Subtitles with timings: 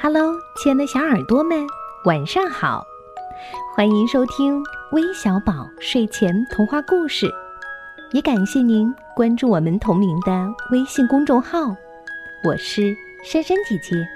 [0.00, 1.66] Hello，亲爱的小耳朵们，
[2.04, 2.86] 晚上好！
[3.74, 4.62] 欢迎收听
[4.92, 7.32] 微小宝睡前童话故事，
[8.12, 11.74] 也感谢您关注我们同名的微信公众号。
[12.42, 12.94] 我是
[13.24, 14.06] 珊珊姐姐。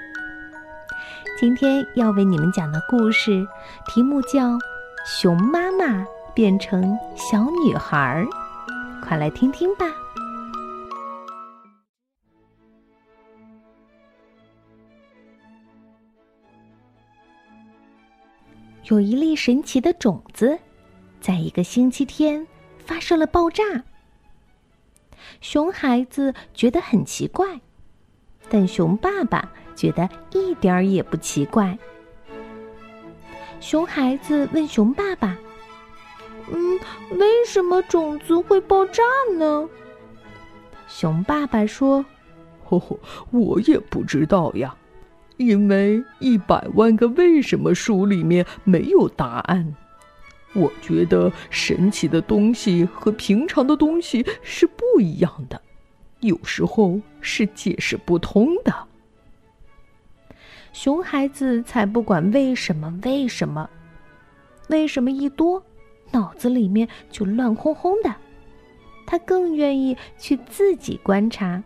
[1.39, 3.47] 今天要为你们讲的故事
[3.87, 4.51] 题目叫
[5.05, 8.23] 《熊妈妈变成小女孩儿》，
[9.01, 9.85] 快来听听吧。
[18.89, 20.57] 有一粒神奇的种子，
[21.21, 22.47] 在一个星期天
[22.79, 23.63] 发生了爆炸。
[25.41, 27.61] 熊孩子觉得很奇怪，
[28.49, 31.77] 但熊爸爸觉得一点儿也不奇怪。
[33.59, 35.37] 熊孩子问熊爸爸
[36.51, 36.79] ：“嗯，
[37.11, 39.03] 为什么种子会爆炸
[39.37, 39.69] 呢？”
[40.89, 42.03] 熊爸爸说
[42.65, 44.75] ：“呵呵，我也不知道呀。”
[45.39, 49.73] 因为一百万个为什么书里面没有答案，
[50.53, 55.61] 我觉得神奇的东西和平常的东西是不一样的，
[56.19, 58.73] 有时候是解释不通的。
[60.73, 63.69] 熊孩子才不管为什么为什么，
[64.67, 65.63] 为什么一多，
[66.11, 68.13] 脑子里面就乱哄哄的，
[69.05, 71.63] 他更愿意去自己观察。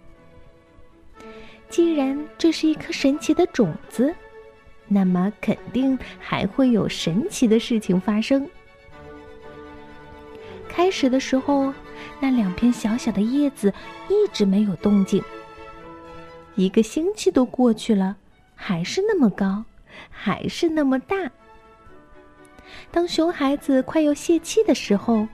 [1.73, 4.13] 既然这是一颗神奇的种子，
[4.87, 8.47] 那么肯定还会有神奇的事情发生。
[10.69, 11.73] 开始的时候，
[12.19, 13.73] 那两片小小的叶子
[14.07, 15.19] 一直没有动静。
[16.53, 18.17] 一个星期都过去了，
[18.53, 19.65] 还是那么高，
[20.11, 21.31] 还是那么大。
[22.91, 25.27] 当熊孩子快要泄气的时候，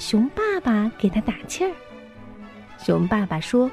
[0.00, 1.70] 熊爸爸给他打气儿。
[2.80, 3.70] 熊爸爸说。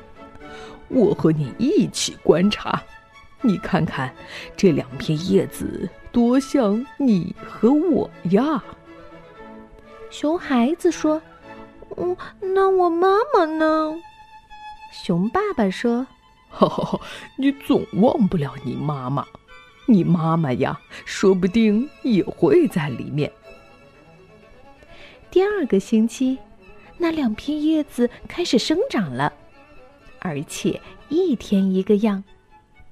[0.94, 2.82] 我和你一起观察，
[3.42, 4.14] 你看看
[4.58, 8.62] 这两片叶子多像你和我呀。
[10.10, 11.22] 熊孩子说
[11.96, 13.96] ：“嗯，那我妈妈呢？”
[14.92, 16.06] 熊爸爸说
[16.52, 17.00] ：“哈哈，
[17.38, 19.26] 你总忘不了你妈妈，
[19.86, 23.32] 你妈妈呀，说不定也会在里面。”
[25.32, 26.38] 第二个星期，
[26.98, 29.32] 那两片叶子开始生长了。
[30.22, 32.24] 而且一天一个样，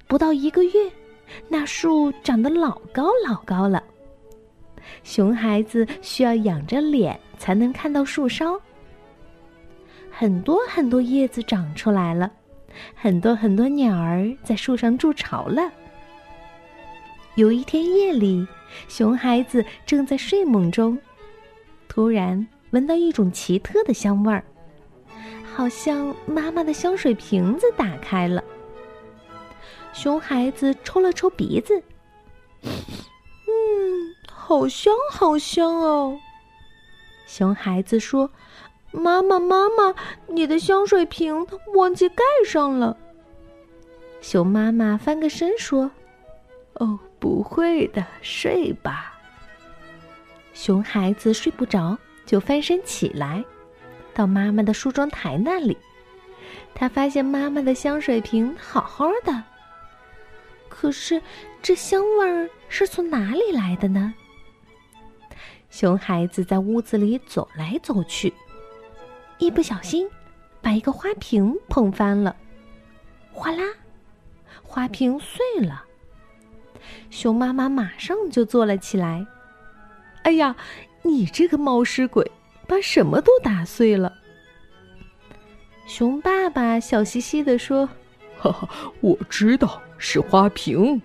[0.07, 0.91] 不到一个月，
[1.47, 3.83] 那树长得老高老高了。
[5.03, 8.59] 熊孩子需要仰着脸才能看到树梢。
[10.09, 12.31] 很多很多叶子长出来了，
[12.95, 15.71] 很多很多鸟儿在树上筑巢了。
[17.35, 18.45] 有一天夜里，
[18.87, 20.97] 熊孩子正在睡梦中，
[21.87, 24.43] 突然闻到一种奇特的香味儿。
[25.59, 28.41] 好像妈妈的香水瓶子打开了。
[29.91, 31.83] 熊孩子抽了抽鼻子，
[32.63, 36.17] 嗯，好香，好香哦。
[37.27, 38.31] 熊孩子说
[38.91, 39.93] ：“妈妈，妈妈，
[40.27, 41.45] 你的香水瓶
[41.75, 42.95] 忘记盖上了。”
[44.23, 45.91] 熊妈妈翻个身说
[46.79, 49.19] ：“哦，不会的，睡吧。”
[50.55, 53.43] 熊孩子睡不着，就翻身起来。
[54.13, 55.77] 到妈妈的梳妆台那里，
[56.73, 59.43] 他发现妈妈的香水瓶好好的。
[60.67, 61.21] 可是，
[61.61, 64.13] 这香味儿是从哪里来的呢？
[65.69, 68.33] 熊孩子在屋子里走来走去，
[69.37, 70.09] 一不小心
[70.61, 72.35] 把一个花瓶碰翻了，
[73.31, 73.63] 哗啦，
[74.63, 75.83] 花瓶碎了。
[77.09, 79.25] 熊妈妈马上就坐了起来。
[80.23, 80.55] 哎呀，
[81.03, 82.29] 你这个冒失鬼！
[82.69, 84.13] 把什么都打碎了。
[85.87, 87.89] 熊爸爸笑嘻嘻地说
[88.37, 88.69] ：“哈哈，
[89.01, 91.01] 我知道是花瓶。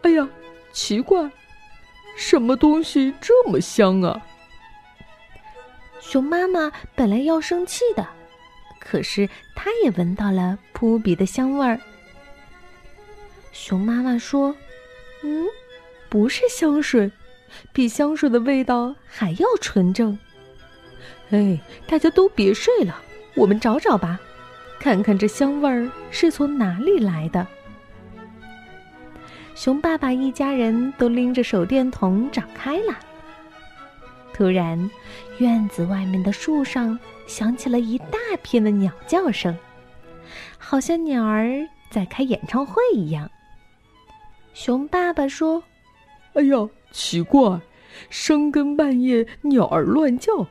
[0.00, 0.26] 哎呀，
[0.72, 1.30] 奇怪，
[2.16, 4.26] 什么东西这么香啊？”
[6.00, 8.08] 熊妈妈本来要生气的，
[8.80, 11.78] 可是她也闻到了扑鼻的香味儿。
[13.52, 14.56] 熊妈妈说
[15.22, 15.44] ：“嗯，
[16.08, 17.12] 不是香水，
[17.70, 20.18] 比香水的味道还要纯正。”
[21.30, 23.00] 哎，大家都别睡了，
[23.34, 24.18] 我们找找吧，
[24.78, 27.46] 看看这香味儿是从哪里来的。
[29.54, 32.98] 熊爸爸一家人都拎着手电筒找开了。
[34.32, 34.90] 突然，
[35.38, 39.56] 院子外面的树上响起了一大片的鸟叫声，
[40.56, 41.48] 好像鸟儿
[41.90, 43.30] 在开演唱会一样。
[44.54, 45.62] 熊爸爸说
[46.34, 47.60] ：“哎呀，奇怪，
[48.08, 50.46] 深更半夜鸟儿乱叫。”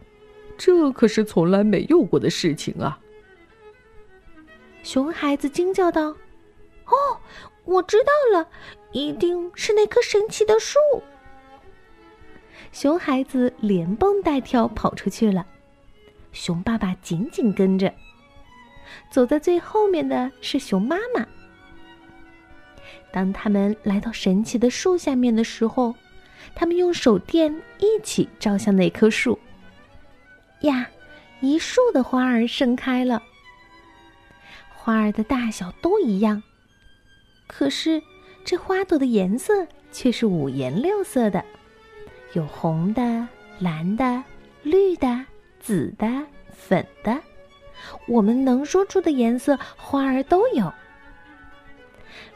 [0.60, 3.00] 这可是从来没有过的事情啊！
[4.84, 6.10] 熊孩子惊叫道
[6.84, 7.18] ：“哦，
[7.64, 8.46] 我知道了，
[8.92, 10.78] 一定是那棵神奇的树。
[12.74, 15.46] 熊孩子连蹦带跳跑出去了，
[16.34, 17.94] 熊爸爸紧紧跟着。
[19.10, 21.26] 走在最后面的是熊妈妈。
[23.14, 25.96] 当他们来到神奇的树下面的时候，
[26.54, 29.40] 他们用手电一起照向那棵树。
[30.62, 30.90] 呀，
[31.42, 33.24] 一树的花儿盛开了，
[34.76, 36.44] 花儿的大小都一样，
[37.48, 38.02] 可是
[38.44, 41.44] 这花朵的颜色却是五颜六色的，
[42.34, 43.28] 有红的、
[43.60, 44.24] 蓝的、
[44.64, 45.26] 绿的、
[45.60, 46.08] 紫的、
[46.52, 47.18] 粉的。
[48.08, 50.74] 我们能说出的颜色，花儿都有。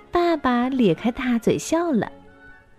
[0.09, 2.11] 爸爸咧开大嘴笑了。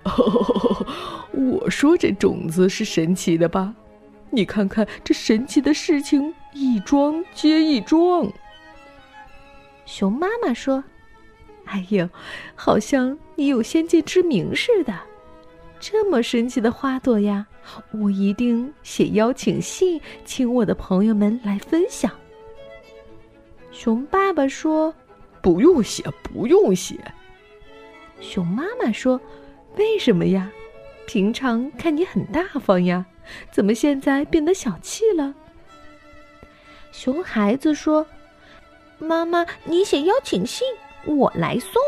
[1.33, 3.75] 我说这种子是神奇的吧？
[4.35, 8.31] 你看看这神奇的事情，一桩接一桩。
[9.87, 10.83] 熊妈妈说
[11.67, 12.09] ：“哎呦，
[12.55, 14.99] 好像你有先见之明似的。
[15.79, 17.47] 这么神奇的花朵呀，
[17.93, 22.11] 我一定写邀请信，请我的朋友们来分享。”
[23.71, 24.95] 熊爸爸说
[25.43, 26.99] ：“不用写，不用写。”
[28.21, 29.21] 熊妈妈说
[29.77, 30.51] ：“为什么呀？
[31.07, 33.05] 平常看你很大方呀，
[33.51, 35.35] 怎么现在变得小气了？”
[36.93, 38.07] 熊孩子说
[38.99, 40.67] ：“妈妈，你写邀请信，
[41.07, 41.83] 我来送。”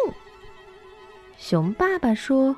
[1.38, 2.56] 熊爸爸说：“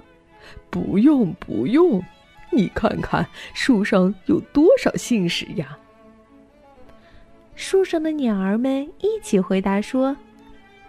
[0.71, 2.03] 不用，不用，
[2.51, 5.79] 你看看树上有多少信使呀。”
[7.55, 10.17] 树上的鸟儿们一起回答说：“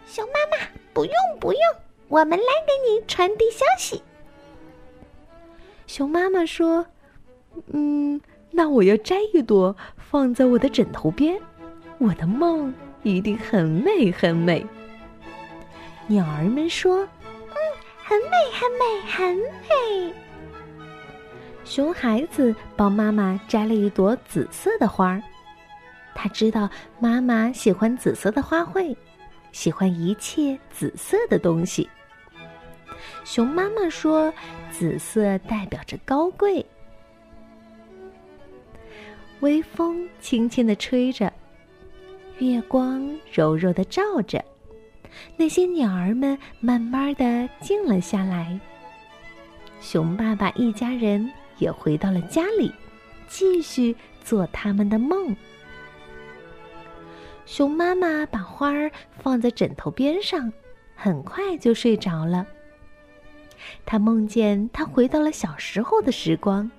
[0.05, 1.61] 熊妈妈，不用不用，
[2.07, 4.01] 我们来给你传递消息。”
[5.87, 6.85] 熊妈妈说
[7.73, 8.19] ：“嗯，
[8.51, 11.39] 那我要摘一朵放在我的枕头边，
[11.97, 12.73] 我的梦
[13.03, 14.65] 一定很美很美。”
[16.07, 16.99] 鸟儿们说
[17.31, 17.55] ：“嗯，
[18.03, 20.13] 很美很美很美。”
[21.63, 25.21] 熊孩子帮妈妈摘了一朵紫色的花儿。
[26.15, 26.67] 他知道
[26.99, 28.95] 妈妈喜欢紫色的花卉，
[29.51, 31.87] 喜欢一切紫色的东西。
[33.23, 34.33] 熊妈妈说
[34.71, 36.65] ：“紫色代表着高贵。”
[39.41, 41.31] 微风轻轻地吹着，
[42.39, 44.43] 月光柔柔地照着，
[45.37, 48.59] 那些鸟儿们慢慢地静了下来。
[49.79, 52.69] 熊爸爸一家人也回到了家里，
[53.27, 55.35] 继续做他们的梦。
[57.45, 60.51] 熊妈妈把花儿放在枕头边上，
[60.95, 62.45] 很快就睡着了。
[63.85, 66.69] 她梦见她回到了小时候的时光，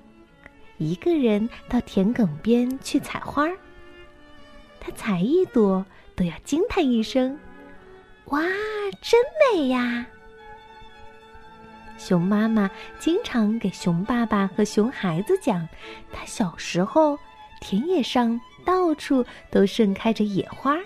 [0.80, 3.56] 一个人到田埂边去采花儿。
[4.80, 5.84] 她采一朵
[6.16, 7.38] 都要惊叹一声
[8.32, 8.40] ：“哇，
[9.02, 9.20] 真
[9.54, 10.06] 美呀！”
[11.98, 15.68] 熊妈妈经常给熊爸爸和熊孩子讲，
[16.10, 17.18] 他小时候
[17.60, 18.40] 田野上。
[18.62, 20.76] 到处都盛开着野花。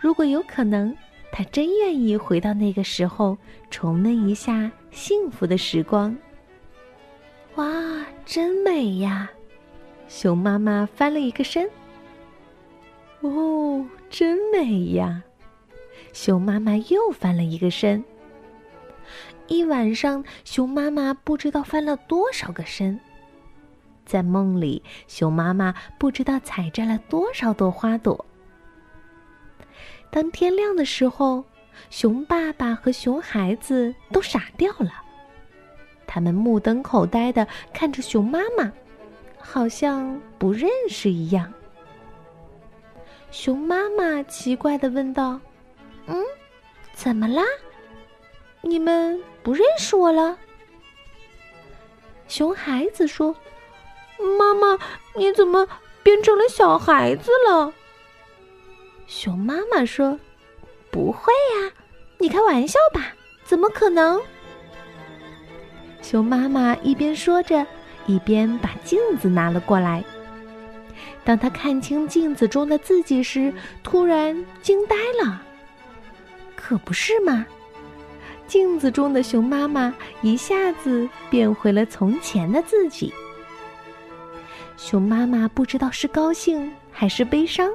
[0.00, 0.96] 如果有可能，
[1.32, 3.36] 他真愿意回到那个时候，
[3.68, 6.16] 重温一下幸福的时光。
[7.56, 9.30] 哇，真美呀！
[10.08, 11.68] 熊妈妈翻了一个身。
[13.20, 15.22] 哦，真美呀！
[16.12, 18.02] 熊妈妈又翻了一个身。
[19.48, 22.98] 一晚上，熊妈妈不知道翻了多少个身。
[24.06, 28.24] 在梦里，熊妈妈不知道采摘了多少朵花朵。
[30.10, 31.44] 当天亮的时候，
[31.90, 34.90] 熊爸爸和熊孩子都傻掉了，
[36.12, 38.72] 他们目瞪口呆的看着熊妈妈，
[39.38, 41.52] 好像不认识一样。
[43.30, 45.38] 熊妈妈奇怪的问道
[46.10, 46.16] ：“嗯，
[46.92, 47.44] 怎么啦？
[48.60, 50.36] 你们不认识我了？”
[52.26, 53.32] 熊孩子说。
[54.36, 54.76] 妈妈，
[55.16, 55.66] 你怎么
[56.02, 57.72] 变成了小孩子了？
[59.06, 60.18] 熊妈妈说
[60.90, 61.72] ：“不会呀，
[62.18, 63.14] 你开玩笑吧？
[63.44, 64.20] 怎么可能？”
[66.02, 67.66] 熊妈妈一边说着，
[68.06, 70.02] 一边把镜子拿了过来。
[71.24, 73.52] 当他看清镜子中的自己时，
[73.82, 75.42] 突然惊呆了。
[76.56, 77.46] 可不是吗？
[78.46, 83.14] 镜子中的熊妈妈一下子变回了从前的自己。
[84.76, 87.70] 熊妈妈不知道是高兴还是悲伤，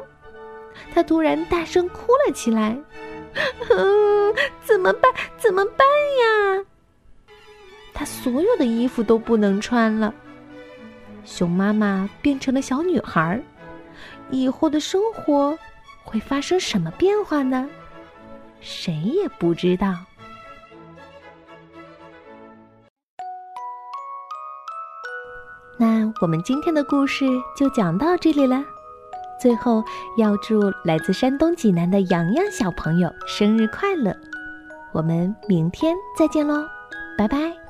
[0.94, 2.77] 她突然大声哭了起来
[3.72, 4.34] ：“嗯，
[4.65, 5.10] 怎么办？
[5.38, 6.65] 怎么办呀？”
[7.95, 10.13] 她所有的衣服都不能穿了。
[11.23, 13.41] 熊妈妈变成了小女孩儿
[14.29, 15.57] 以后的生活
[16.03, 17.67] 会发生什么变化呢？
[18.59, 19.95] 谁也不知道。
[25.77, 27.25] 那我们今天的故事
[27.57, 28.63] 就讲到这里了。
[29.41, 29.83] 最后
[30.17, 34.15] 要祝来自山东济南的洋洋小朋友生日快乐！
[34.93, 36.65] 我们明天再见喽
[37.17, 37.64] 拜拜。